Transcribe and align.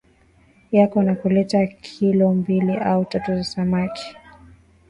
yako 0.71 1.03
na 1.03 1.15
kuleta 1.15 1.67
kilo 1.67 2.33
mbili 2.33 2.77
au 2.77 3.05
tatu 3.05 3.35
za 3.35 3.43
samaki 3.43 4.15